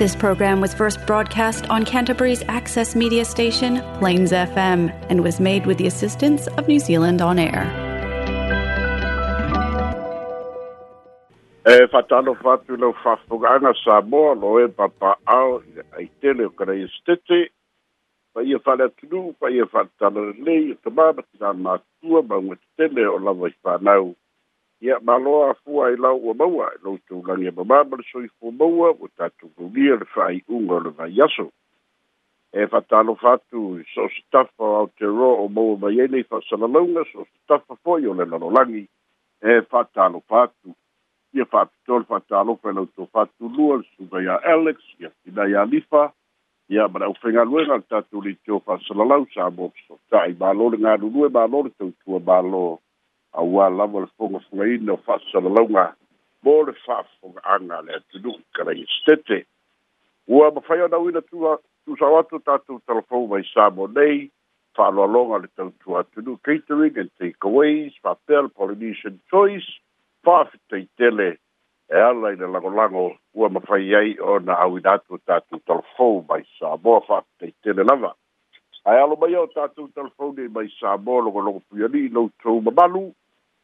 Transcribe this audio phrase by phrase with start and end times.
[0.00, 5.66] This program was first broadcast on Canterbury's access media station, Plains FM, and was made
[5.66, 7.62] with the assistance of New Zealand On Air.
[11.66, 15.62] E eh, Fatu whatu lau whawhunganga Samoa lo e Papa papaao
[16.04, 17.40] i tele o kare estete,
[18.32, 23.04] pa ia whale tunu, pa ia whatalo lei, o tamama tina mātua, ma ngwe tele
[23.12, 24.14] o lawa i whanau.
[24.80, 28.50] Ya, maloa afua ai lau ua maua e loutou gagi e mamā ma le soifua
[28.60, 31.46] maua ua tatou kaulia le fa'ai'uga o le vaiaso
[32.52, 33.60] e fa'atalofa atu
[33.94, 37.28] so o se tafa o aotero o maua mai ai e nei fa'asalalauga so o
[37.30, 38.84] se tafa fo'i o le lalolagi
[39.42, 40.68] e fa'atalofa atu
[41.36, 46.04] ia fa'apito le fa'atalofa i loutou fa'atulua le suvaia alex ia finai alifa
[46.72, 51.28] ia ma le ʻaufaigaluega le tatou litio fa'asalalau sa mo so ta'i mālo le galulue
[51.38, 52.80] mālo le tautua mālo
[53.32, 55.94] aua lava le fogafogaina o fa'asalalauga
[56.42, 59.36] mo le fa'afoga'aga le atunu'u kalai setete
[60.26, 61.36] ua mafai ona uina tu
[61.84, 64.30] tusao atu tu talafou mai sa mo nei
[64.76, 69.70] fa'aloaloga le tautua atunu'u catering and takeaways fa'apea le polynesian choice
[70.24, 71.38] fa'afitaitele
[71.90, 76.76] e ala i le lagolago ua mafai ai ona auina atu tatou talafou mai sa
[76.82, 78.14] moa fa'afitaitele lava
[78.84, 82.10] ae alo mai ao tatou talafou nei mai sa mo logologo puialii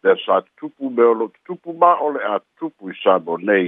[0.07, 3.35] le sa tupu me o lo tupu ma o le a tupu i sa mo
[3.49, 3.67] nei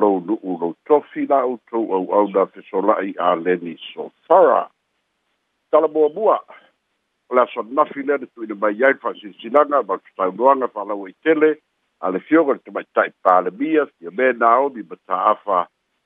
[0.00, 3.76] lo nuu lo tofi la o tou au au na te sola i a leni
[3.90, 4.62] so fara.
[5.70, 6.36] Tala mua mua,
[7.36, 10.82] la sa nafi le tu i le mai ai fa sinanga ma kutai luanga fa
[10.90, 11.50] lau i tele
[12.02, 14.68] a le fioga le te mai tai pa le mia si a me na o
[14.74, 15.58] ni mata afa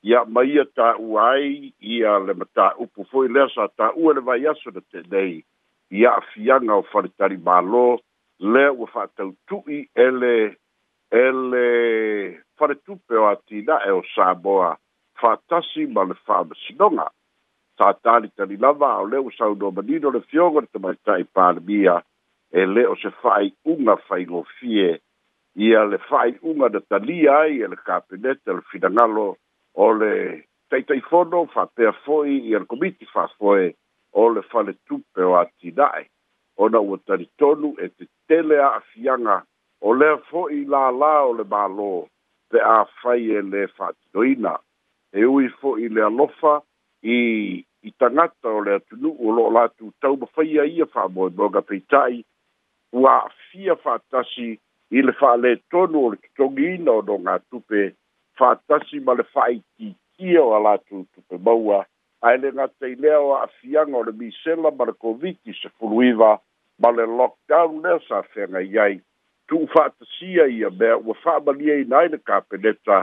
[0.09, 3.93] i a mai a ta uai i a le mata upu foi le sa ta
[3.97, 5.33] ua le vai aso na te nei
[5.97, 7.87] i a fianga o fa le tari malo
[8.43, 10.57] Le lea ua fa'atautu'i ele
[11.11, 11.63] ele
[12.59, 14.79] faletupe o atina'e o saboa
[15.21, 17.07] fa'atasi ma le fa'amasinoga
[17.79, 21.95] tātali tali lava o le ua saunoa manino le fioga le tamaita'i palemia
[22.59, 24.91] e lē o se fa'ai'uga faigofie
[25.67, 29.29] ia le fa'ai'uga na talia ai e le kapeneta le finagalo
[29.85, 30.13] o le
[30.71, 33.75] taʻitaʻifono fa'apea fo'i ia le fa fa'afoe
[34.21, 36.03] o le faletupe o atina'e
[36.63, 39.37] ona ua talitonu e te tele a'afiaga
[39.81, 41.91] o lea fo'i lālā o le mālō
[42.53, 44.53] pe a fai e lē fa'atinoina
[45.19, 46.59] e ui fo'i le alofa
[47.03, 47.17] i
[47.83, 52.23] i tagata o le atunu'u o lo'o latu tau ma faia ia fa'amoemoega peita'i
[52.93, 54.49] ua a'afia fa'atasi
[54.99, 57.89] i le fa'alētonu o le totogiina o nogā tupe
[58.39, 61.83] fa'atasi ma le fa'aitikia o a latu tupe maua
[62.29, 66.33] ae le gataileao a'afiaga o le misela ma le koviti se fuluiva
[66.83, 68.97] ma le lockdown lea sa fega i ai
[69.49, 72.99] tuufa'atasia ia mea ua fa'amalia ina ai le kapeneta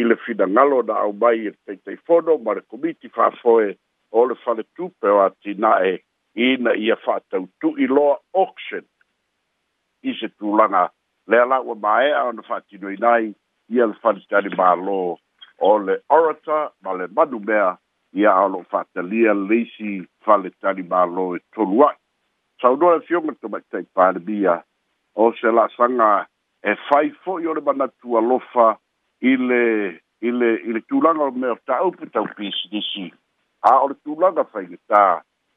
[0.00, 3.68] i le finagalo na au mai e le taitaifono ma le komiti fa'afoe
[4.16, 5.92] o le faletupe o atina'e
[6.48, 8.84] ina ia fa'atautu'i loa auction
[10.08, 10.88] i se tulaga
[11.28, 13.28] lea la ua māea ona fa'atinoina ai
[13.74, 14.98] ia le faletalimālō
[15.68, 17.74] o le orata ma le manu mea
[18.16, 19.94] ia ao lo'o fa'atalia leisi
[20.24, 21.98] faletalimālō e tolu a'i
[22.60, 24.56] saunoa le fioga tomaitai palemia
[25.22, 26.26] o se la'asaga
[26.70, 28.68] e fai fo'i o le manatu alofa
[29.28, 29.62] i le
[30.26, 33.06] i le i le tulaga o mea o ta'aupu tau pisinisi
[33.70, 35.02] a o le tulaga faigatā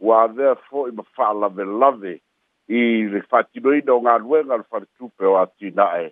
[0.06, 2.14] ua avea fo'i ma fa'alavelave
[2.70, 2.82] i
[3.14, 6.06] le fa'atinoina o galuega le faletupe o atina'e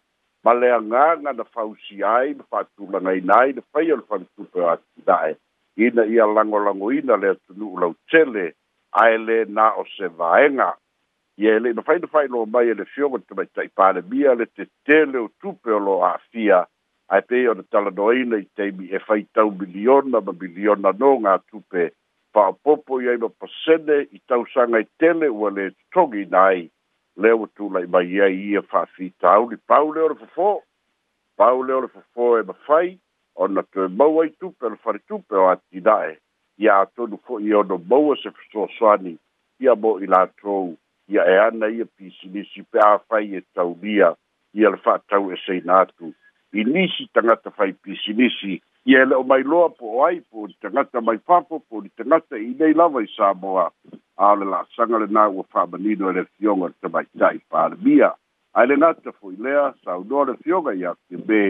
[0.43, 4.69] ma le agaga na fausia ai ma fa'atulagaina ai le faia o le faletupe o
[4.73, 5.37] atina'e
[5.85, 8.53] ina ia lagolagoina le atunu'u lau tele
[8.91, 10.73] ae na o se vaega
[11.37, 15.27] ia lei na fainafai lo mai e le fioga te maitai palemia le tetele o
[15.41, 16.59] tupe o lo aafia
[17.13, 21.81] ae pei ona talanoaina i taimi e faitau miliona ma miliona no ga tupe
[22.63, 26.61] popo i ai ma pasene i tausaga i tele ua lē totogi ina ai
[27.21, 30.51] lea ua tulai mai ai ia faafitauli pau leo le fofō
[31.39, 32.87] pau leo le fofō e, e mafai
[33.43, 36.11] ona toe mau ai tupe ona faritupe o atinaʻe
[36.59, 39.15] ia atonu fo'i ono maua se fesoasoani
[39.59, 40.75] ia mo i latou
[41.07, 44.11] ia e ana ia pisinisi pe afai e taulia
[44.53, 46.11] ia le fa'atau eseina atu
[46.53, 50.47] i nisi tagata fai pisinisi ia e le'o mai loa po o ai po o
[50.47, 53.71] ni tagata mai fafo po o ni tagata i nei lava i sa moa
[54.19, 58.11] a o le la'asaga lenā ua fa'amanino e le fioga le tamaita'i palemia
[58.53, 61.41] ae le gata fo'i lea saunoa le fioga iakemē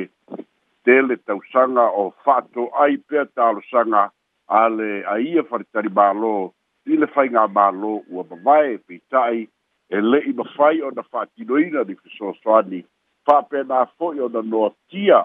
[0.85, 4.09] tele tausaga o fa'ato ai pea talosaga
[4.49, 6.51] ale aia faritari balo
[6.85, 9.45] i le faiga balo ua vavae peita'i
[9.93, 12.81] e le'i mafai ona fa'atinoina li fesoasoani
[13.25, 15.19] fa'apena fo'i ona noatia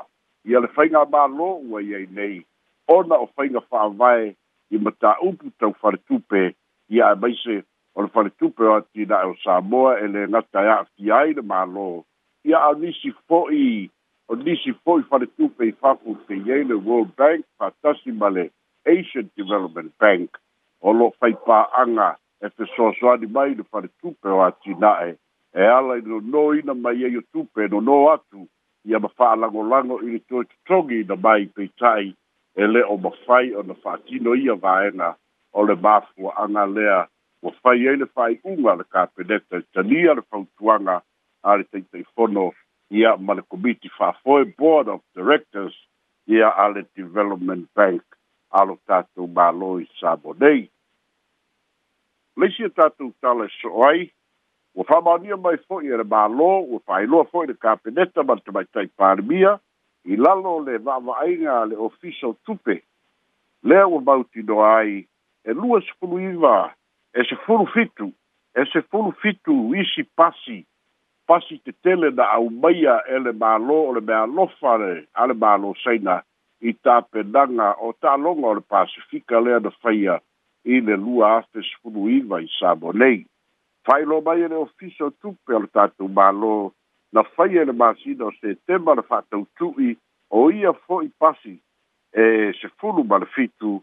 [0.45, 2.43] ia le faiga balo ua iai nei
[2.97, 4.29] ona o faiga fa'avae
[4.71, 6.55] i mataupu taufaletupe
[6.95, 7.57] ia e maise
[7.95, 12.03] o le faletupe o atina'e o samoa e le gata e a'afia ai le malō
[12.45, 13.89] ia a nisi fo'i
[14.29, 18.51] o nisi fo'i faletupe i fafu peiai le world bank fatasi ma le
[18.87, 20.31] Asian Development Bank
[20.83, 22.09] o lo fai pāanga
[22.45, 25.15] e te soasoani mai le whare tupe o atinae
[25.61, 28.43] e ala i no noina mai e o tupe no no atu
[28.89, 32.07] ia ma whaalagolago i le toe totogi na mai peitai
[32.61, 35.09] e le o mafai ona faatino ia vaega
[35.59, 37.01] o le mafuaaga lea
[37.45, 40.97] ua fai ai le faaiʻuga le kapeneta i tania le fautuaga
[41.49, 42.45] a le taitaifono
[43.01, 45.75] ia ma le komiti faafoe board of directors
[46.35, 48.05] ia a le development bank
[48.55, 50.69] alutatu māloi sabonei.
[52.39, 53.47] Leisi tātou tala
[54.77, 58.67] o fama whamaonia mai fo'i e mālo, o whailoa fo'i le kapeneta ma te mai
[58.75, 59.53] tai pārmia,
[60.11, 62.81] i lalo le va'ava'aiga le ofiso tupe,
[63.71, 64.97] lea ua mautinoa ai
[65.47, 66.57] e lua sepulu iva
[67.15, 68.11] e sefulu fitu
[68.59, 70.59] e sefulu fitu isi pasi
[71.27, 71.73] pasi de
[72.19, 74.75] na aumaia e le malo o le mealofa
[75.15, 76.25] ale malo saina
[76.69, 80.15] i tapenaga o ta'aloga o le pasifika lea na faia
[80.65, 83.19] i le lua afe sefulu iva i sabo nei
[84.09, 85.53] lo mai e le tupe
[86.19, 86.53] mālō
[87.13, 89.91] na faia de le masina o tema le fa'atautu'i
[90.41, 91.55] o ia fo'i pasi
[92.13, 92.25] e
[92.61, 93.83] se fulu le fitu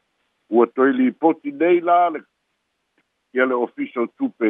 [0.49, 2.21] ua toi poti nei la le
[3.35, 4.49] ia le ofiso o tupe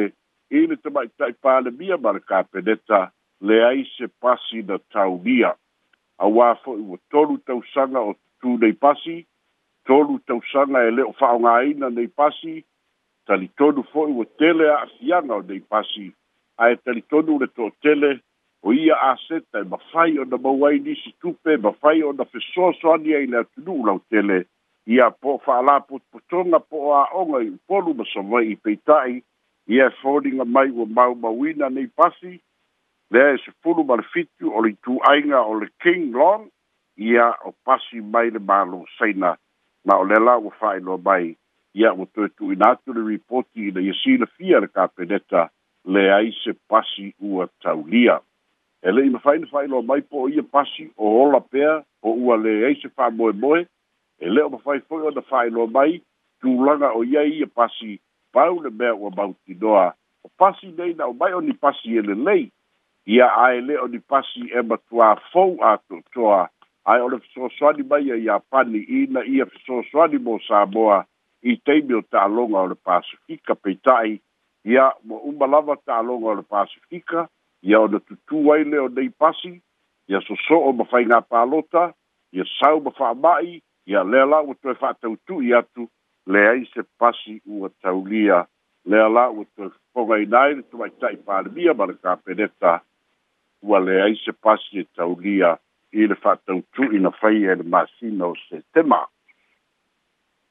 [0.56, 5.52] i le tamaʻitaʻi le kapeneta le se pasi na taunia
[6.24, 9.16] auā fo'i ua tolu tausaga o tutū nei pasi
[9.88, 12.54] tolu tausaga e le o fa'aaogāina nei pasi
[13.26, 16.06] talitonu fo'i ua tele asiana o nei pasi
[16.62, 18.12] ae talitonu le to'otele
[18.66, 23.26] o ia a aseta e mafai ona mauai nisi tupe e mafai ona fesoasoani ai
[23.34, 24.44] le atunu'u lau tele
[24.86, 29.18] ia po fa'alā potopotoga po o a'oga i upolu ma savai'i peita'i
[29.74, 32.38] ia e foliga mai ua maumauina nei pasi
[33.12, 36.48] lea e se fulu ma le fitu o le ituaiga o le king long
[36.96, 39.36] ia o pasi mai le malo saina
[39.84, 41.36] ma o le la ua fa'ailoa mai
[41.74, 45.48] ia ua toe tu'uina atu le ripoti ina ia silafia le kapeneta
[45.84, 48.18] leai se pasi ua taulia
[48.82, 52.78] e le'i mafaina fa'ailoa mai po o ia pasi o ola pea o ua leai
[52.82, 53.60] se fa'amoemoe
[54.18, 56.00] e le o mafai fo'i ona fa'ailoa mai
[56.40, 57.98] tulaga o ia ia pasi
[58.32, 59.92] pau le mea ua mautinoa
[60.24, 62.48] o pasi nei na o mai o ni pasi e lelei
[63.06, 66.48] ia ae le o ni pasi e matuā fou atoatoa
[66.92, 71.04] ae o le fesoasoani mai a e iapani ina ia fesoasoani mo samoa
[71.42, 74.20] i taimi o taaloga o le pasifika peita'i
[74.64, 77.26] ia ua uma lava taaloga o le pasifika
[77.62, 79.60] ia ona tutū ai le o nei pasi
[80.08, 81.92] ia soso'o ma faigā palota
[82.32, 85.88] ia sau ma fa'ama'i ia lea la ua toe fa'atautu'i atu
[86.26, 88.46] leai se pasi ua taulia
[88.86, 92.80] lea la ua toe foga inai le tuma'ita'i palemia ma le kapeneta
[93.62, 95.56] ua leai se pasi e taulia
[95.92, 99.00] i le faatautu'i na fai e le masina o setema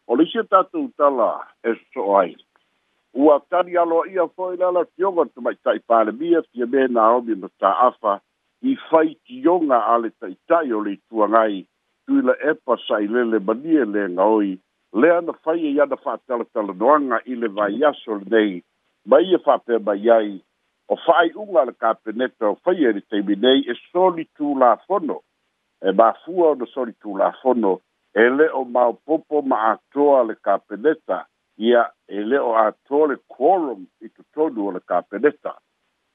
[0.07, 1.29] o le isi a tatou tala
[1.63, 2.35] e soso'o ai
[3.13, 8.13] ua tali aloa'ia fo'i le ala tioga le tamaita'i palemia fia me naomi ma ta'afa
[8.69, 11.57] i fai tioga a le ta'ita'i o le ituagai
[12.07, 14.49] tui la epa sa'ilele malie lega oi
[14.99, 18.53] lea na fai e iana fa'atalatalanoaga i le vaiaso lenei
[19.09, 20.31] ma ia e fa'apea mai ai
[20.91, 24.73] o fai unga le ka peneta o fai ere te minei e soli tū la
[24.87, 25.17] fono.
[25.87, 27.71] E ma fua o no soli tū la fono,
[28.13, 31.23] e le o mau popo ma atoa le ka peneta,
[31.67, 31.83] ia
[32.17, 35.55] e le o atoa le quorum i tu tonu o le ka peneta.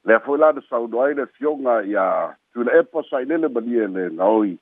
[0.05, 2.05] Le a fai lana sa unu aile fionga ia
[2.53, 4.53] tu le epa sa inele manie le ngaoi.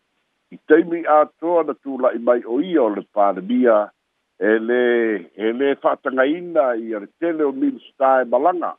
[0.56, 3.78] I teimi atoa na tū la imai o ia o le pandemia,
[4.40, 4.82] e le,
[5.36, 8.76] e le fatanga ina i ar tele o minstai e malanga.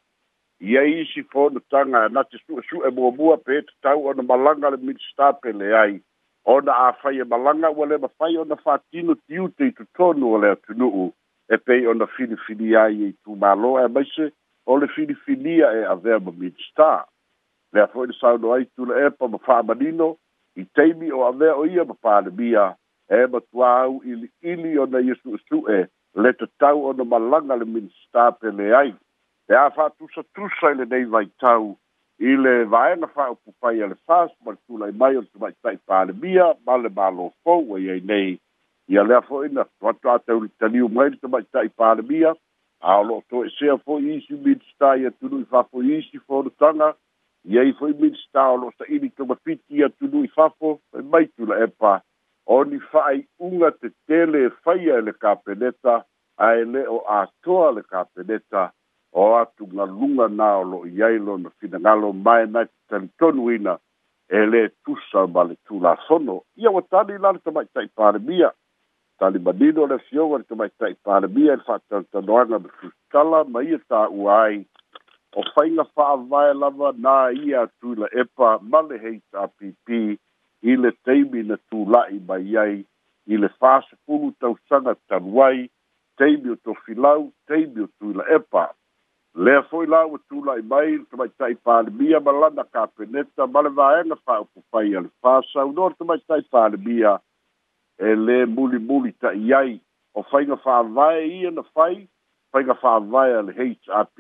[0.61, 6.01] ia isi fonotaga na te suʻesuʻe muamua pe tatau ona malaga le minista pele ai
[6.45, 11.13] ona afai e malaga ua le mafai ona faatino tiute i totonu o le atunuu
[11.53, 14.33] e pei ona filifili ai e itumāloa e maise
[14.67, 17.05] o le filifilia e avea ma minista
[17.73, 18.65] lea fo'i e le sauno ai
[19.07, 20.17] epa ma fa'amanino
[20.57, 22.75] i teimi o avea o ia ma palemia
[23.13, 25.85] e matuā au ili'ili ona ia e su'esu'e
[26.17, 28.97] le tatau ona malaga le minista pele ai
[29.49, 31.79] e a fa tusa tusa ile nei vai tau
[32.19, 35.53] ile vai na fa upu pai ale fas ma tu lai mai o tu mai
[35.63, 38.41] tai pale mia ma le malo fo wa ye nei
[38.89, 42.03] ia le fo ina wa tu ata uri tani u mai tu mai tai pale
[42.03, 42.33] mia
[42.81, 46.19] a lo to e sea fo isi mid stai e tu lui fa fo isi
[46.27, 46.91] fo ru tanga
[47.45, 50.27] ia i fo i mid stai o lo sa ini tu mapiti e tu lui
[50.29, 51.95] fa fo e mai tu la e pa
[52.51, 56.01] o ni fa ai unga te tele e faya le ka peneta
[56.37, 58.73] a ele o a toa le ka peneta a
[59.17, 63.75] o atu ngalunga nā o lo iailo na fina ngalo mai na talitonu ina
[64.39, 66.43] e le tusa ma le tū la sono.
[66.61, 68.51] Ia wa tani lana ta mai tai pāremia.
[69.19, 73.81] Tani manino le fionga ta mai tai pāremia e fata tanoanga me fustala ma ia
[73.91, 74.67] tā uai.
[75.37, 77.17] O whainga wha vai lava nā
[77.49, 80.03] ia tū la epa ma le hei tā pipi
[80.69, 82.81] i le teimi na tū lai mai iai
[83.33, 85.69] i le fāsa pulu tau sanga tanuai
[86.21, 88.69] teimi o tofilau teimi o tū la epa.
[89.37, 94.95] lea fo'i la ua tulai mai tamaita'i palemia ma lana kapeneta ma le vaega fa'aupufai
[94.95, 97.13] a e le fasaunoa e le tamaita'i palemia
[97.99, 99.75] e lē mulimuli e ta'i ai
[100.17, 102.09] o faiga fa'avae ia na fai
[102.53, 103.53] faiga fa'avae a le
[103.93, 104.19] happ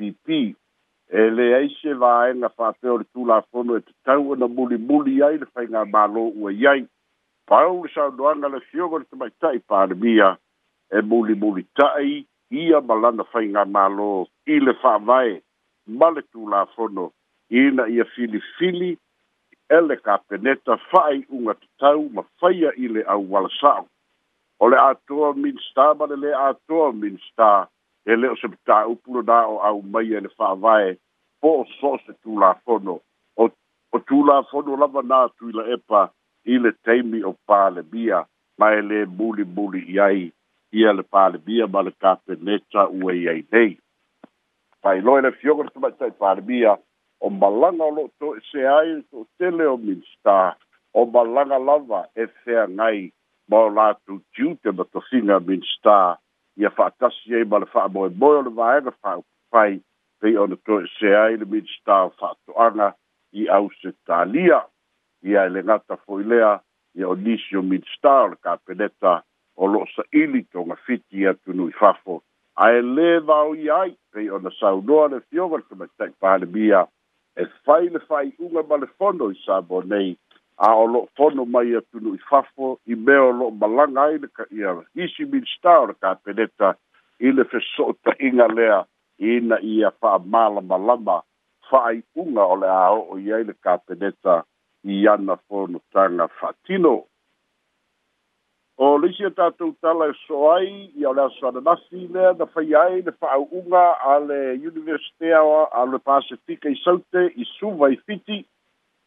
[1.18, 5.46] e lē ai se vaega fa'apea o le tulafono e tatau ona mulimuli ai le
[5.54, 6.84] faiga mālō ua iai
[7.48, 10.36] pau le saunoaga le fioga le tamaita'i palemia
[10.92, 12.20] e mulimuli ta'i
[12.50, 15.42] ia malana fainga malo i le whaamai
[15.86, 17.10] male tū la whono
[17.50, 18.96] i na ia fili fili
[19.68, 23.86] e le ka peneta whai unga te tau ma whaia i le au wala sao.
[24.60, 27.66] O le atoa minsta ma le le atoa minsta
[28.06, 30.96] e le o se pita upuro na o au mai e le whaamai
[31.40, 33.00] po o so se tū la whono
[33.36, 33.44] o,
[33.94, 36.00] o tū la whono lava nā tui la epa
[36.52, 38.22] i le teimi o pā le bia
[38.58, 40.06] ma e le buli buli iai.
[40.08, 40.32] ai
[40.76, 43.72] ia le palemia ma le kapeneta ua i ai nei
[44.82, 46.72] failoa i le fioga le tamaitai palemia
[47.24, 50.36] o malaga o loo toe seai toʻatele o minista
[50.92, 52.98] o malaga lava e feagai
[53.48, 55.96] ma o latou tiu te matofiga minista
[56.60, 59.72] ia fa'atasi ai ma le fa'amoemoe o le vaega fa'aupufai
[60.20, 62.88] pei ona toe seai le minista o fa'ato'aga
[63.40, 64.60] i ausetalia
[65.30, 66.52] ia e le gata fo'i lea
[67.00, 69.22] ia o nisi o minista o le kapeneta
[69.56, 72.20] o lo'o sa'ili togafiti atu nui fafo
[72.66, 76.80] ae lē vaoia ai pei ona saunoa le fioga le tamaita'i palemia
[77.36, 79.60] e fai le fa'ai'uga ma le fono i sa
[79.92, 80.16] nei
[80.56, 84.28] a o lo'o fono mai atu nu'i fafo i mea o lo'o malaga ai le
[84.38, 84.70] ka'ia
[85.04, 86.70] isi minista o le kapeneta
[87.26, 88.78] i le feso'ota'iga lea
[89.18, 91.18] ina ia fa'amalamalama
[91.70, 94.42] fa'ai'uga o le a o'o ai le kapeneta
[94.84, 96.94] i ana fonotaga fa'atino
[98.78, 103.00] o lisi e tatou tala e soai ia o le asoananafi lea na fai ai
[103.00, 104.40] le fa'au'uga a le
[104.70, 105.40] universitea
[105.72, 108.44] a le pasifika i saute i suva i fiti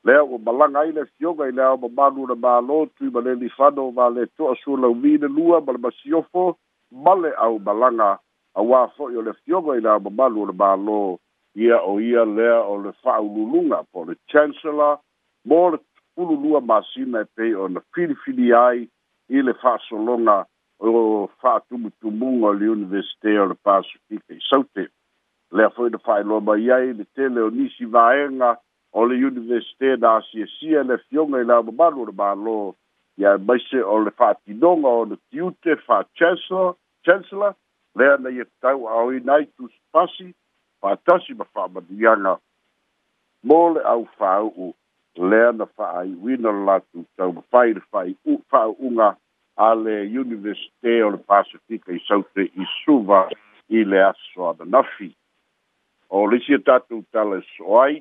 [0.03, 3.35] lea ua malaga ai le fioga i le ao mamalu le mālō tui ma le
[3.35, 6.57] lifano ma le to'asulaumi le lua ma le masiofo
[7.05, 8.09] ma le au malaga
[8.57, 10.99] auā fo'i o le fioga i le ao mamalu le mālō
[11.61, 14.97] ia o ia lea o le fa'aululuga po le chancellor
[15.45, 15.77] mo le
[16.15, 18.89] tululua masina e pei ona filifili ai
[19.29, 20.38] i le fa'asologa
[20.79, 24.86] o fa'atumutumuga o le universite o le pasifika i saute
[25.55, 28.50] lea fo'i le fa'ailoa mai ai le tele o nisi vaega
[28.98, 32.57] o le universite na asiasia le afioga i le aomamalu o le mālō
[33.21, 36.69] ia maise o le fa'atinoga o le tiute fa'achancellor
[37.05, 37.53] chancellor
[38.00, 40.29] lea na ia e tau aoina ai tusipasi
[40.81, 42.33] fa'atasi ma fa'amaniaga
[43.48, 44.74] mo le ʻaufāu'u
[45.19, 49.15] lea na fa'aiuina le latou taumafai le fa'aiu
[49.57, 53.27] a le universite o le pasifika i saute i suva
[53.67, 55.11] i le aso ananafi
[56.09, 57.99] o le e tatou tala e so'o ai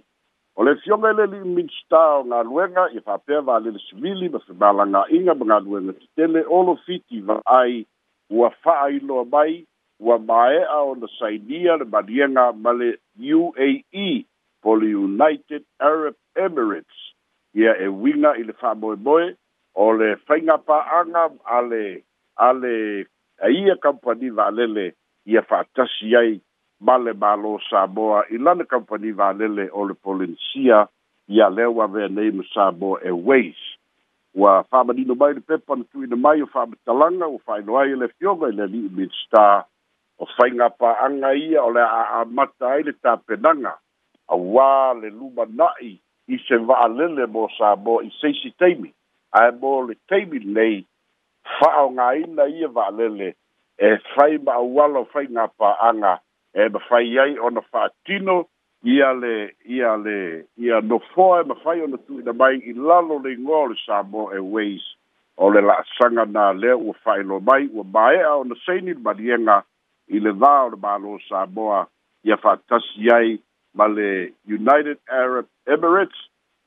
[0.57, 5.45] o le fioga i le li'i o galuega ia fa'apea valele sivili ma femalagā'iga ma
[5.45, 7.87] galuega tetele olofiti va'ai
[8.31, 9.65] ua fa'ailoa mai
[9.99, 14.25] ua mae'a ona sainia le maliega ma le uae
[14.63, 17.08] po le united arab emirates
[17.59, 19.27] ia e uiga i le fa'amoemoe
[19.75, 21.85] o le faiga pa'aga a le
[22.37, 22.73] a le
[23.49, 24.85] aia kampani va'alele
[25.35, 26.33] ia fa'atasi ai
[26.87, 30.85] ma le mālō samoa i lana kampani va'alele o le polinisia
[31.39, 33.59] ia lea ua avea nei ma samoa airways
[34.43, 38.09] ua fa'amanino mai le pepa na tu'uina mai o fa'amatalaga ua faailoa ai e le
[38.19, 39.65] fioga i le ali'i midstar
[40.23, 43.75] o faiga pa'aga ia o le a'aamata ai le tapenaga
[44.35, 44.71] auā
[45.03, 45.97] le lumana'i
[46.31, 48.91] i se va'alele mo sa mo i seisi teimi
[49.41, 50.83] ae mo le teimi lei
[51.59, 53.29] fa'aogāina ia va'alele
[53.79, 56.13] e fai ma'auala o fai ga pa'aga
[56.61, 58.37] e mafai ai ona fa'atino
[58.95, 60.19] ia le ia le
[60.65, 64.29] ia nofoa e mafai ona tu'uina mai i lalo le igoa o le sa mo
[64.31, 64.85] e ways
[65.37, 69.59] o le la'asaga na lea ua fa'ailo mai ua mae'a ona saini le maliega
[70.13, 71.87] i le cā o le mālō sa moa
[72.25, 73.39] ia fa'atasi ai
[73.79, 73.87] by
[74.45, 76.19] United Arab Emirates,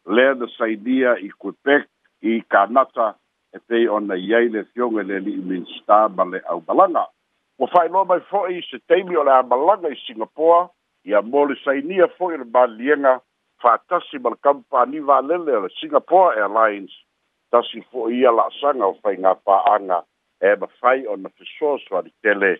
[0.08, 1.84] lea na sainia i Quebec,
[2.24, 3.08] i Kanata,
[3.52, 7.04] e pei ona iai le fioga le ali'i minista ma le aumalaga
[7.60, 10.70] ua fa'ailoa mai fo'i se taimi o le amalaga i singapore
[11.04, 13.14] ia mo le sainia fo'i le maliega
[13.62, 16.96] fa'atasi ma le kampaniva alele o le singapore airlines
[17.52, 20.00] tasi fo'i ia la'asaga o faigā pa'aga
[20.40, 22.52] e mafai ona fesoasoalitele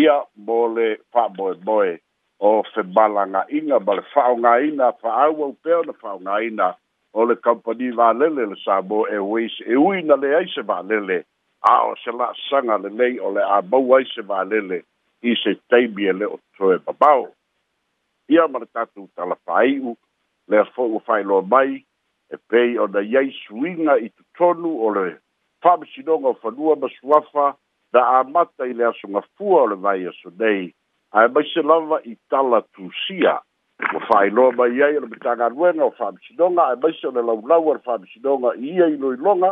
[0.00, 0.16] ia
[0.46, 0.96] mo boy.
[1.12, 1.92] fa'amoemoe
[2.40, 6.74] o se balanga inga bale faunga ina fa au au peo na faunga ina
[7.12, 10.62] o le kampani va lele le sabo e weis e ui na le ai se
[10.62, 11.24] va lele
[11.60, 14.80] a o se la sanga le lei o le a bau ai se va lele
[15.20, 17.28] i se teibi e le o troe babau
[18.28, 19.92] ia mara tatu tala fai u
[20.48, 21.76] le a fo u fai lo mai
[22.32, 25.12] e pei o na iai suinga i tu tonu o le
[25.60, 27.52] fabisidonga o fanua masuafa
[27.92, 30.72] da a mata i le asunga fua o le vai aso nei
[31.18, 33.32] ae maise lava i tala tusia
[33.96, 37.72] ua faailoa mai ai o le tagaluega o fa'amasinoga ae maise o le laulau o
[37.74, 39.50] le fa'amasinoga i ia iloiloga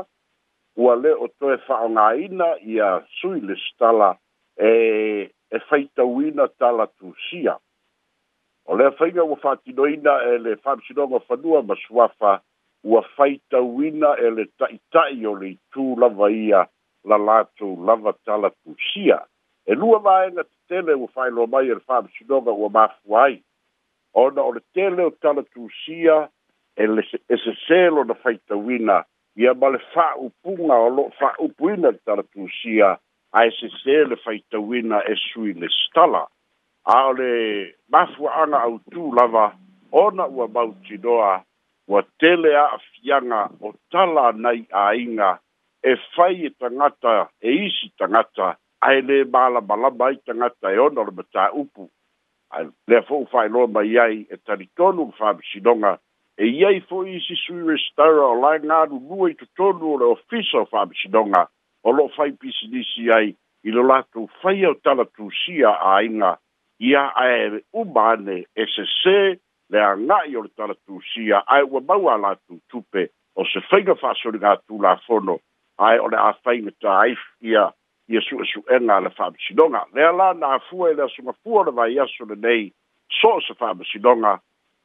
[0.83, 2.88] ua lē o toe fa'aogāina ia
[3.21, 4.11] sui le stala
[4.55, 4.71] e
[5.27, 7.55] e faitauina tala tusia
[8.67, 12.38] o lea faiga ua fa'atinoina e le fa'amasinoga fanua ma suafa
[12.85, 16.62] ua faitauina e le ta'ita'i o le itū lava ia
[17.11, 19.19] la latou lava tala tusia
[19.69, 23.35] e lua vaega tetele fai lo mai er le faamasinoga ua mafua ai
[24.25, 26.17] ona o le tele o talatusia
[26.81, 27.03] e le
[27.35, 28.97] esesē e lona faitauina
[29.37, 32.89] ia ma u fa'aupuga o lo fa lo'o fa'aupuina le talatusia
[33.33, 36.23] a esesē le faitauina e sui le stala
[36.85, 37.31] a o le
[38.63, 39.45] au tu lava
[39.93, 41.45] ona ua mautinoa
[41.89, 45.31] ua tele a'afiaga o tala nai āiga
[45.85, 50.78] e fai e tagata e isi tagata ai le bala bala mai tanga tai e
[50.78, 51.88] ona le mata upu
[52.50, 55.99] ai le fo fai lo mai ai e tari tonu fa bisidonga
[56.38, 59.99] e iai fo i si sui restara o lai ngā rurua i tu tonu o
[59.99, 61.42] le ofisa o fa bisidonga
[61.82, 65.97] o lo fai pisi nisi ai i lo lato fai au tala tu sia a
[66.04, 66.32] inga
[66.90, 69.17] ia ai e umane e se se
[69.71, 73.45] le a ngai o le tala tu sia ai ua mau a lato tupe o
[73.45, 75.38] se fai ngā fa sori ngā tu la fono
[75.82, 77.00] ai o le a fai ngā ta
[77.43, 77.67] ia
[78.08, 82.73] ia suʻesuʻega a le fa'amasinoga lea la na afua i le asogafua le vaiaso lenei
[83.21, 84.38] so o se fa'amasinoga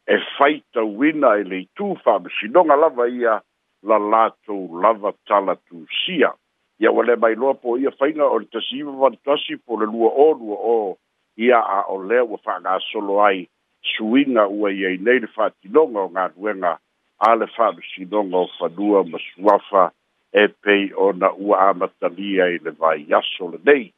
[0.07, 3.39] e fai tauina i le itu fa'amasinoga lava ia
[3.83, 6.35] la latou lava talatusia
[6.79, 10.11] ia ua lē mailoa po ia faina o le tasi iva vanatasi po le lua
[10.11, 10.97] o lua o
[11.39, 13.47] ia a o lea ua fa'agasolo ai
[13.95, 16.75] suiga ua iai nei le fa'atinoga o galuega
[17.19, 19.91] a le fa'amasinoga o fanua ma suafa
[20.39, 23.93] e pei o na ua amatalia i le vai yaso le nei.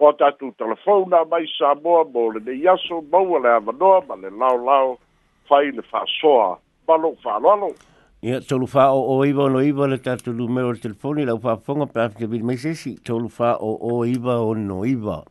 [0.00, 4.30] O tatu telefona mai sa moa mo le nei yaso maua le avanoa ma le
[4.30, 4.96] lao lao
[5.48, 7.74] fai le fa soa balo fa lalo.
[8.24, 11.56] Ia tolu fa o o iwa no iwa le tatu lumeo le telefoni lau fa
[11.60, 15.22] fonga pa afika vini mai sesi tolu fa o o iwa o no iwa.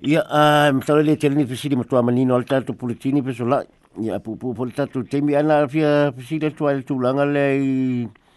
[0.00, 3.60] Ia a um, mtale le tele ni fesiri matua manino al tatu pulitini peso la.
[4.00, 8.08] Ia pupu pulitatu temi ana afia fesiri tuale tulanga le i...
[8.08, 8.27] Tu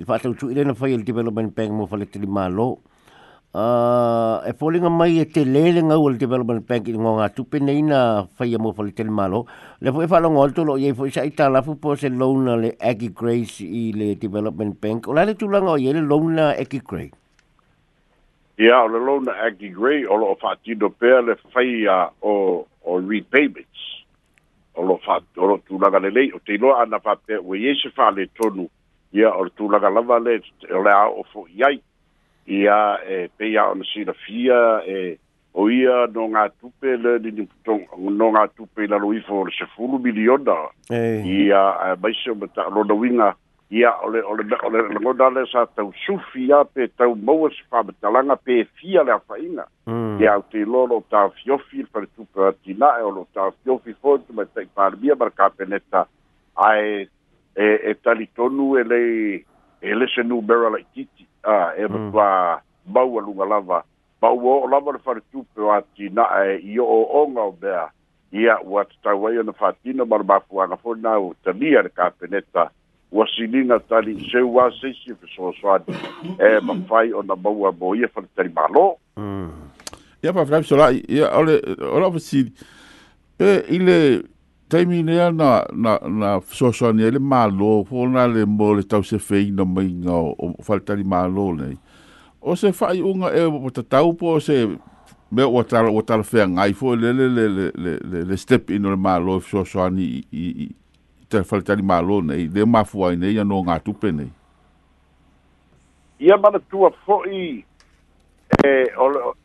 [0.00, 2.68] i whātau tu irena whai il e Development Bank mo whaletiri mālo.
[3.52, 7.82] Uh, e pōlinga mai e te lele ngau al Development Bank i ngonga tupe nei
[7.84, 7.98] na
[8.38, 9.42] whai a e mo whaletiri mālo.
[9.84, 12.54] Le pō e whālo ngolto lo iei fō isa i tā lafu pō se loana
[12.62, 15.08] le Aggie Grace i le Development Bank.
[15.08, 17.12] O lale tūlanga o iei le loana Aggie Grace.
[18.56, 22.98] Ia, o le loana Aggie Gray, o lo whātino pēr le whai a o, o
[23.02, 23.84] repayments.
[24.76, 27.76] O lo whātino, o lo tūlanga le lei, o te inoa ana whātino, o iei
[27.80, 28.68] se whāle tonu,
[29.14, 30.40] ia o le tulaga lava le
[30.72, 31.80] o le ao fo'i ai
[32.46, 35.18] ia e peia ona silafia e
[35.54, 37.18] o ia nogatupe le
[38.16, 40.56] nogatupe i lalo ifo o le sefulu miliona
[40.90, 41.20] e.
[41.28, 41.60] ia
[41.92, 43.34] e, maise o matalonauiga
[43.70, 49.02] ia o le lagona le sa tausufi ia pe taumaua se faamatalaga pe e fia
[49.04, 50.20] le afaina mm.
[50.20, 55.24] ia au teiloa loo tafiofi le faletupe atinae o loo tafiofi foi tumaitaʻi palemia ma
[55.24, 56.06] le kapeneta
[56.56, 57.06] ae
[57.54, 59.00] e e tali tonu e le
[59.80, 62.10] e le se nu bera la kiti a e mm.
[62.10, 63.84] va bau alu lava
[64.20, 67.90] bau o lava le far tu pe ati na e io o onga o bea
[68.32, 71.18] ia u at ta wai ona fa ti na bar ba fu ana fo na
[71.18, 72.70] u ta bia le ka peneta
[73.10, 75.92] u asilina tali se u a se si fe so so ati
[76.40, 78.96] e ma fai ona bau a bo ia far tali balo
[80.22, 81.60] ia pa fra so la ia ole
[81.92, 82.48] ole fo si
[83.38, 84.22] e ile
[84.72, 89.66] taimi lea na, na, na soasani ele mālō fona le mo le tau se feina
[89.68, 91.74] maiga o faletali mālō nei
[92.40, 94.56] o se faaiʻuga e o tatau po o se
[95.30, 98.96] mea ua tala ua talafeagai foi lele le le le le le step in le
[99.08, 104.14] mālō e fesoasoani i i i faletali mālō nei le mafua ai nei anō gatupe
[104.16, 104.30] nei
[106.28, 107.44] ia manatua foʻi
[108.60, 108.92] E,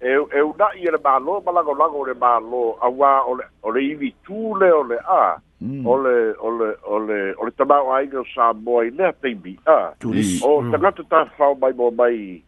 [0.01, 4.99] e e una ile balo balago lago le balo awa ole ole ivi tule ole
[5.03, 5.87] a mm.
[5.87, 9.95] ole ole ole ole tama o ai go sa boy le te bi a
[10.43, 12.43] o tama to ta fa bai bo bai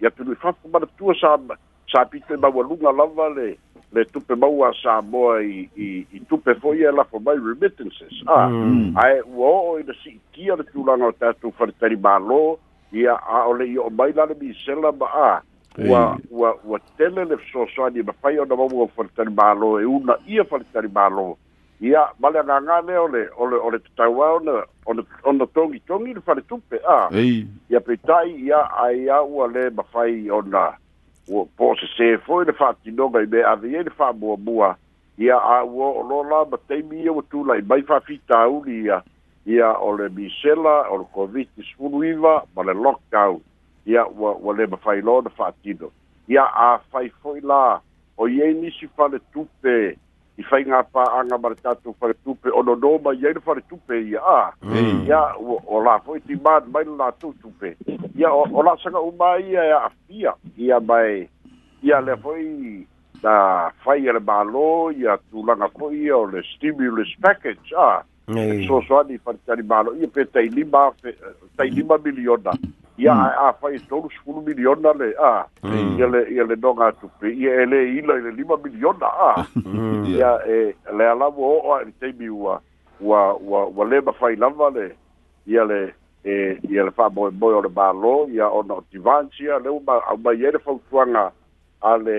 [0.00, 1.36] ya tu fa fa ba tu sa
[1.92, 3.58] sa pite ba lunga lava le
[3.92, 7.04] le tu pe ba wa sa boy i i tu pe e fo ia la
[7.04, 8.96] fo bai remittances a mm.
[8.96, 12.58] ai wo o de si kia de tu lango ta tu fa te balo
[12.92, 15.32] ia a ole yo bai la le bi sela ba a
[15.78, 20.44] ua ua ua tele le fesoasoani e mafai ona maua faletali mālō e una ia
[20.44, 21.26] faletali mālō
[21.80, 24.52] ia ma le agagā lea ole ole ole tatauā ona
[24.86, 27.10] ona ona togitogi le faletupe a
[27.70, 30.64] ia peitai ia aia ua lē mafai ona
[31.28, 34.76] ua po sesē foi le faatinoga i me aveiai e le faamuamua
[35.18, 39.02] ia aua o lo la ma taimi ia ua tulai mai faafitauli ia
[39.46, 43.40] ia o le misela o le covid sfulu iva ma le lockdown
[43.86, 45.90] ia ua ua le mafai loa na fa'atino
[46.28, 47.80] ia afai fo'i la
[48.18, 49.74] o iai nisi faletupe
[50.36, 54.52] i faigā pa'aga ma le tatou faletupe o nonō mai ai le faletupe ia a
[54.64, 55.60] ia mm.
[55.66, 57.74] o la fo'i timāni mai le latou tupe
[58.16, 61.28] ia o la'asaga'u mā ia e a'afia ia mai
[61.84, 62.80] ia lea fo'i
[63.22, 63.34] na
[63.84, 64.66] fai le mālō
[65.04, 68.00] ia tulaga fo'i ia o le stimulus package a
[68.68, 70.86] soasoani i faletali mālō ia pe tailima
[71.60, 72.56] tailima miliona
[72.96, 73.20] ia mm.
[73.20, 75.44] a ah, ah, fai tolu sepulu miliona le a ah.
[75.66, 75.96] hmm.
[75.98, 79.08] ia le ia le noga atu pe ia e lē ila i le lima miliona
[79.28, 79.42] a ia
[80.44, 80.52] hmm.
[80.56, 80.58] e
[80.98, 82.60] le alavu o'o ae le taimi ua
[83.00, 84.86] ua ua ua lē mafai lava le
[85.54, 85.80] ia le
[86.24, 86.36] e
[86.74, 90.62] ia le fa'amoemoe o le mālō ia ona o tivansia le uma aumai ai le
[90.68, 91.24] fautuaga
[91.90, 92.18] a le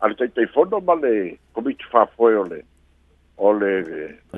[0.00, 1.12] a le taitaifono ma le
[1.52, 2.62] komiti fa'afoe o le
[3.38, 3.72] o le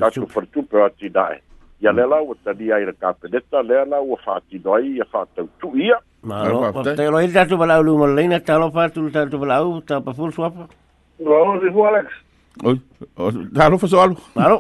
[0.01, 1.41] tatu falitupe o atinae
[1.83, 5.99] ia le lau talia i le kapeleta lea lau whaatino ai ia whaatautu ia.
[6.23, 10.69] Maro, te roi tatu walau lumo leina, talo whātulu tatu walau, tapafulu swapa.
[11.33, 12.09] Rau, zihu Alex.
[12.63, 12.79] Oi,
[13.55, 14.17] taro fa soalu.
[14.35, 14.57] Taro.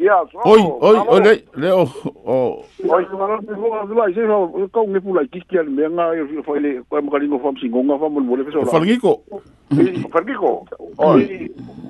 [0.00, 0.50] Ia, soalu.
[0.52, 1.84] Oi, oi, oi, le, le, o,
[2.26, 2.64] o.
[2.90, 4.38] Oi, se mara te fonga vila, i se fa,
[4.74, 8.16] kau ngepu lai kiki ali mea ngā, e fa ele, koe makaringo fam singonga, fam
[8.18, 8.72] mole mole fe soalu.
[8.74, 9.12] Whaningiko.
[10.10, 10.50] Whaningiko.
[11.06, 11.38] Oi.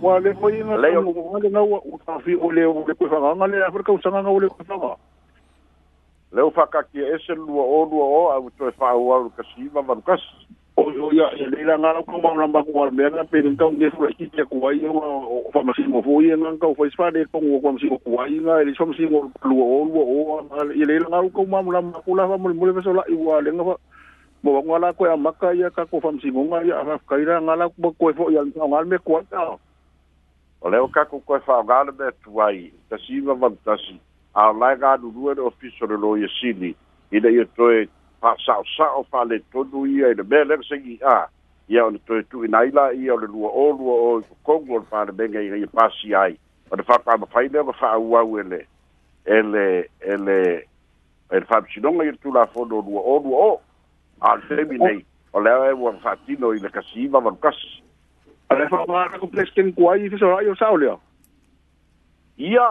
[0.04, 3.48] Wa le foi ngā, le, ngā ngā ua, utafi o le, o le koe whanganga,
[3.54, 4.92] le, afra kau sanganga o le koe whanganga.
[6.36, 10.52] Leo whakakia ese lua o lua o, au toe whaau au kasi, ma marukasi.
[10.76, 14.92] oi oi ai alei lagalo kau maonaba kualemeaga penikau gesulaikiki akuai ga
[15.52, 20.98] famasigo foi agakau faisi faleepagua famasigo kuai ga ele famasigo lua o lua o ielei
[21.00, 23.76] lagalo kau mamonama kula famolimoli faso lai ua alega
[24.42, 29.56] mauaga lakoe amaka ia kako famasigoga ia afakaila galakoe foi agaleme kuai a
[30.60, 33.96] o le o kako koe faaogale me tuai tasiga vamatasi
[34.34, 36.76] aolae galulua le ofiso le loia sili
[37.12, 37.88] ina ia toe
[38.22, 41.16] fa'asa'osa'o fa'aletonu ia i le mea lega segi'ā
[41.68, 44.78] ia o le toetu'ina ai la ia o le lua o o i kokogu o
[44.80, 46.36] le palemega ia pasi ai
[46.70, 48.62] o le fa'apa'amafai lea ma fa'auau ele
[49.24, 49.64] ele
[50.00, 53.60] ele e le fa'amasinoga i le tulafono o lua o lua o
[54.20, 57.82] alfemi nei o lea e ua fa'atino i le kasiiva valukasi
[58.48, 60.96] ale fa'amākaku plesken kuai fesora'i o sa'o lea
[62.36, 62.70] ia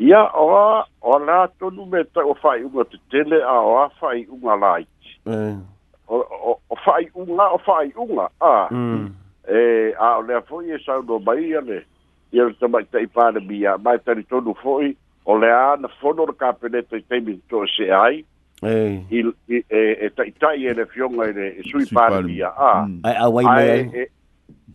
[0.00, 3.68] ia oa o la tonu me ta o fai unga te tele a eh.
[3.70, 4.86] o a fai unga lai
[6.08, 8.54] o fai unga o fai unga a
[9.48, 11.82] e a o lea foi e sau no mai ane
[12.32, 14.94] i ane ta mai ta i pāne mi a mai tari tonu foi
[15.28, 18.24] o lea ana fono ka peneta i teimi to se ai
[18.64, 19.04] eh.
[19.10, 23.00] e ta e i tai ele fionga ele e sui pāne mi a a mm.
[23.04, 24.08] a wai mai e,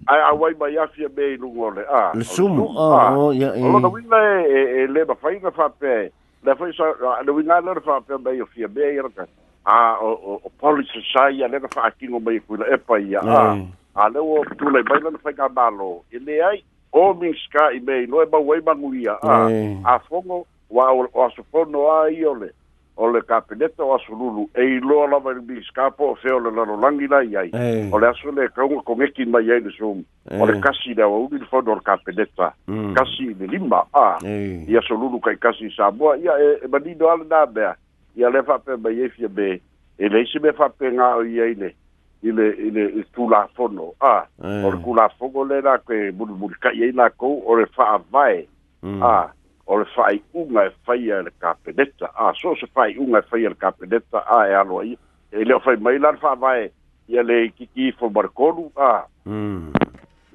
[0.07, 2.11] ai awai mai afi a mei lungu a.
[2.13, 3.61] Le sumu, o, o, ia, e.
[3.63, 6.09] O lona wina e, e, le ma whainga whapea,
[6.43, 6.83] le whai sa,
[7.23, 9.27] le wina lona be mei o fia mei raka,
[9.65, 13.57] a, o, o, o poli se sai, a lena whaakingo mei e epa ya a.
[13.95, 18.25] A leo tūlei mai lona whainga malo, e le ai, o minska i mei, loe
[18.31, 19.47] mauai manguia, a.
[19.95, 22.51] A fongo, wa o asofono a i ole.
[22.95, 27.08] o le kapeneta o asolulu e iloa lava i miskapo o fea o le lalolagi
[27.08, 27.89] lai ai eh.
[27.91, 29.99] o le aso le kauga kogeki mai ai le som
[30.39, 30.62] o le eh.
[30.63, 32.93] kasi le auauli le fono o le kapeneta hmm.
[32.93, 34.63] kasi i le lima a eh.
[34.67, 37.75] i asolulu kai kasi i samoa ia e, e manino ale na mea
[38.15, 39.60] ia le faapea mai ai e fia me
[39.97, 41.73] e le isi me faapegā o i ai le
[42.23, 46.91] i le i le tulafono a o le kulafogo le la koe mulimuli kai ai
[46.95, 48.47] lakou o le faavae
[48.84, 49.03] hmm.
[49.03, 49.13] a
[49.65, 54.21] o le faaiʻuga e faia le kapeneta a so se faaiʻuga e faia le kapeneta
[54.38, 54.97] a e aloa ia
[55.34, 56.69] e leo fai mai la le faavae
[57.10, 59.73] ia le kiki fomalekolu a hmm.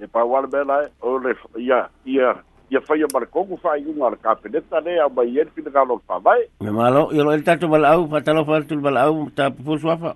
[0.03, 2.35] e pauale mea lae o le ia ia
[2.75, 6.11] ia faia malekogu faaiʻuga a le kapeneta le aumai ia e le finagalo o le
[6.11, 10.14] faavae me malo ia loai le tatou malaau fatalofa letulu malaau tapupusu afa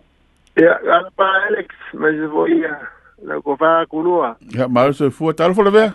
[0.58, 2.74] ia alapa alex ma se foia
[3.22, 5.92] lauko fakulua ia mau se fua talofo le mea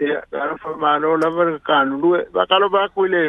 [0.00, 0.22] ia
[0.62, 3.22] fa malo la ver kanu lu ba kalo ba ku le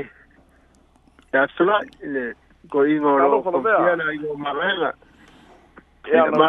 [1.34, 1.80] ya sula
[2.13, 2.24] le
[2.72, 4.54] ko ingo lo ko pia na ingo ma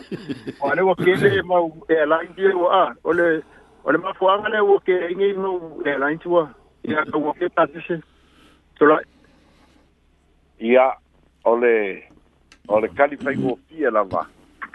[0.72, 3.44] ale wakene mau airlines ye wa a ole
[3.86, 6.52] ole mafuaga le wakeaigei mau airlines wa
[6.84, 8.02] ia kauwake pasese
[8.76, 9.06] tolai
[10.60, 10.92] ia
[11.46, 12.04] ole
[12.68, 14.26] ole kali fai gofia lava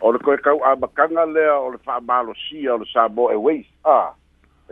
[0.01, 4.13] ole koe kau amakaga lea ole faamalosia ole sabo airways a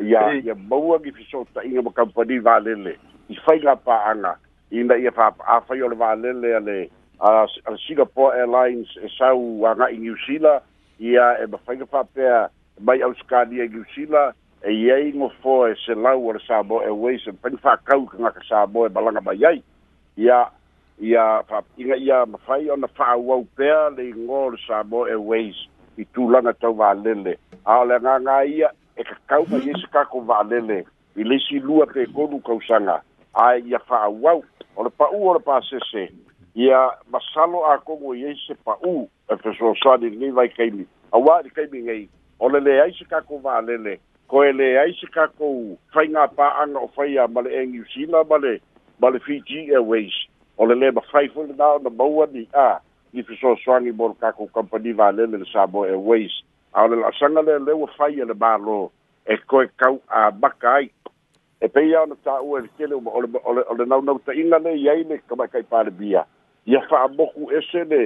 [0.02, 2.98] ia ia maua gifisootaʻiga ma kampani valele
[3.32, 4.32] i fai ngā pāanga
[4.74, 6.74] i na i a whaafai o le wā lele a le
[7.20, 7.46] uh,
[7.86, 10.64] Singapore Airlines e sau a ngā i New Zealand
[11.00, 12.40] i a e ma fai ngā whaapea
[12.88, 14.34] mai au skani i New Zealand
[14.64, 18.04] e iei ngō fō e se lau o le Sābo e weis e pēng whaakau
[18.10, 19.62] ka ngā ka Sābo e balanga mai iei
[20.24, 20.42] i a
[21.08, 24.60] i a whaapinga i a ma fai o na whaawau pēa le i ngō le
[24.66, 25.64] Sābo e weis
[26.00, 29.48] i tūlanga tau wā lele a o le ngā ngā i a e ka kau
[29.52, 30.82] mai i e se kako wā lele
[31.16, 33.10] i lesi lua pe konu kausanga mm -hmm.
[33.36, 34.42] ae ia fa'auau
[34.76, 36.08] o le pa'u o le pasese
[36.54, 38.94] ia masalo akogo i ai se pa'ū
[39.30, 43.96] e fesoasaliligai vai kaimi auā i kaimi gei e o le lē se kakou valele
[44.30, 48.58] koe leai se kakou faigā pa'aga o faia ma le e niusila ma le
[49.02, 50.14] ma le fiji airways
[50.56, 52.78] o le lē mafai foi lenā ona maua ni a
[53.12, 56.42] li fesoasoagi mo le kakou company valele le samoa airways
[56.72, 58.78] a o le la'asaga leleu a fai e le mālō
[59.26, 60.90] e koe kau amaka ai
[61.64, 63.20] e pei ona tāua e lekele o
[63.78, 66.24] le naunau taʻiga le iai le kamaekai palebia
[66.68, 68.00] ia fa'amoku ese le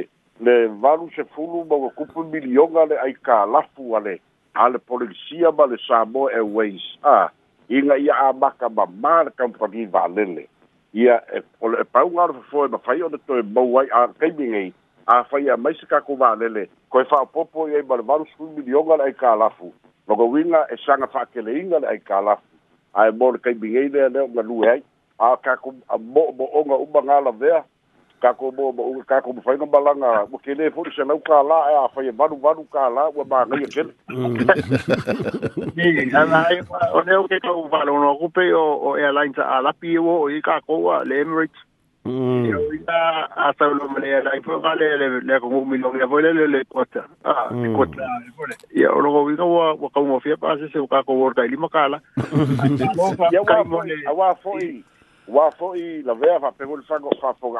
[0.47, 4.21] le valu sefulu mauakupu e milioga le aikalafu ale le
[4.55, 7.17] a le polisia ma le samoa airways a
[7.69, 10.47] iga ia amaka mamā le kampani valele
[10.95, 14.73] ia e e o le e pauga o fofoe mafai o toe mau ai akaimigei
[15.07, 19.11] afai a maise kakou valele koe fa'apopo i ai ma le valu sefulu milioga le
[19.11, 19.73] aikalafu
[20.09, 22.47] logauiga e saga fa'akele'iga le aikalafu
[22.95, 24.83] ae mo le kaimigei lea lea ga lue ai
[25.19, 27.63] a kako mo mo onga uma ngala vea
[28.23, 31.59] kako mo mo onga kako mo faina balanga mo kene fo se lau ka la
[31.73, 33.89] e a fa ye vanu vanu ka la wa ba ngi ken
[35.77, 36.47] ni ana
[36.97, 40.21] o ne o ke ko va lo no kupe o e alain ta ala pio
[40.25, 41.68] o i kako wa le emirates
[42.07, 42.57] ia
[43.37, 46.33] a tau lo mane na i pa le le le ko mo milong le vole
[46.33, 51.35] le le kota ah o lo winga wa wa ka se se ka ko wor
[51.35, 51.99] ka eu kala
[53.33, 53.83] ia wa mo
[54.17, 54.85] wa foi
[55.29, 57.55] wa foi la fago fa fo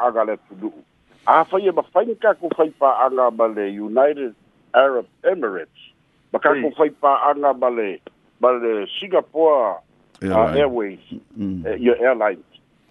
[1.27, 4.33] a fa ia ba fa ka ko fa pa aga ba United
[4.73, 5.91] Arab Emirates
[6.31, 7.99] ba ka ko fa pa aga ba le
[8.41, 8.55] ba
[8.99, 9.77] Singapore
[10.23, 10.99] uh, Airways
[11.37, 11.67] mm.
[11.67, 12.39] eh, your airline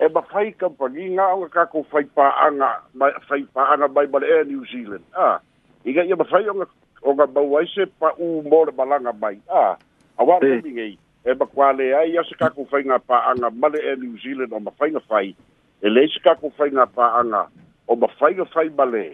[0.00, 4.64] e mawhai kampaginga o ka ko whai paanga mai, whai pāanga mai mare e New
[4.66, 5.02] Zealand.
[5.18, 5.40] Ah.
[5.84, 6.66] Iga ia mawhai o ngā
[7.02, 9.42] o ngā mauaise pa u mōre malanga mai.
[9.50, 9.74] Ah.
[10.22, 10.62] Awa yeah.
[10.62, 10.94] rumi ngei,
[11.26, 15.02] e makwale ai ase ka ko whai ngā pāanga mare New Zealand o mawhai nga
[15.10, 15.34] whai.
[15.82, 17.42] E leise ka ko whai ngā pāanga
[17.88, 19.08] o mawhai ngā whai male.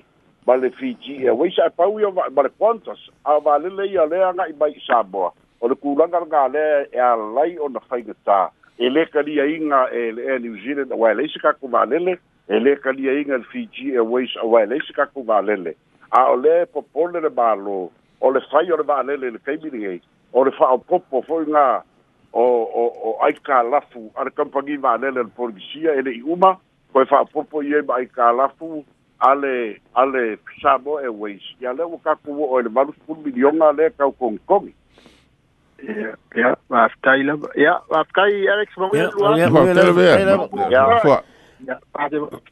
[0.45, 3.01] Male Fiji e waisa e pau i o male Qantas.
[3.25, 5.33] A wālele i a lea ngā i mai i Samoa.
[5.65, 8.51] O le kūlanga ngā lea e a lai o na whai ngā tāa.
[8.79, 12.15] e lē kaliaiga e eh, le eh, new zealand auae laisi kakou valele
[12.55, 15.77] e lē kaliaiga le fiji airways eh, auae laisi kakou valele
[16.11, 17.91] a o e popole le mālō e.
[18.25, 20.01] o le fai o le i le kaimiligei
[20.33, 21.65] o le fa'aopopo fo'i ga
[22.33, 22.45] o
[22.83, 26.57] o o ai a le e, e kampagi o le polisia e le'i uma
[26.93, 28.85] koe fa'apopo i ai ma ai kalafu
[29.29, 33.91] ale ale samoa airways ia lea ua kako o e le malu sepulu milioga lea
[33.91, 34.75] kau kogikogi
[35.83, 37.51] Ja, ja, waar Taylor?
[37.61, 39.13] Ja, waar Taylor Alex van Ja,
[40.69, 41.23] ja, ja.
[41.65, 41.79] Ja,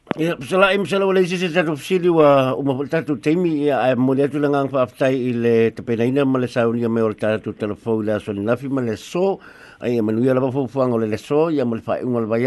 [0.09, 4.13] ja, sala im sala wala sisi tatu sili wa uma tatu temi ya ai mo
[4.15, 8.05] le tulanga fa aftai ile te pena ina male sa unia me ol tatu telefon
[8.05, 9.39] la so na fi male so
[9.81, 12.37] ai manu ya lava fu fuang ole le so ya male fa un ol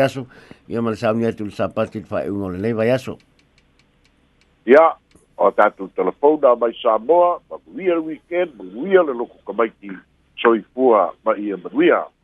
[0.69, 3.19] ya male sa unia tul sapati fa un ol le vayaso
[4.65, 4.97] ya
[5.37, 7.57] o tatu telefon da mai sa moa ma
[8.07, 9.91] weekend ma le loko kamaiti
[10.43, 12.16] soifua ma ia maruia